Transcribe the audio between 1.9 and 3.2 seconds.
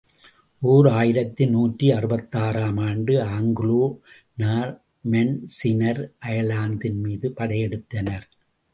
அறுபத்தாறு ஆம் ஆண்டு